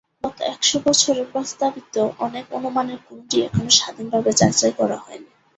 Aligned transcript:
গত 0.23 0.37
একশ 0.49 0.71
বছরে 0.85 1.21
প্রস্তাবিত 1.25 1.95
অনেক 2.19 2.45
অনুমানের 2.53 2.99
কোনটিই 3.07 3.43
এখনো 3.43 3.71
স্বাধীনভাবে 3.71 4.31
যাচাই 4.39 4.73
করা 4.79 4.97
হয়নি। 4.97 5.29